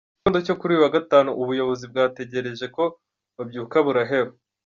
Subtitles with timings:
[0.03, 2.83] Mu gitondo cyo kuri uyu wa Gatanu, ubuyobozi bwategereje ko
[3.35, 4.33] babyuka buraheba.